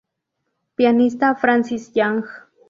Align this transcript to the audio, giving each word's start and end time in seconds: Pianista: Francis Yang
Pianista: 0.75 1.35
Francis 1.35 1.93
Yang 1.93 2.25